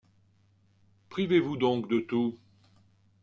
Privez-vous 1.09 1.57
donc 1.57 1.87
de 1.87 1.99
tout! 1.99 2.35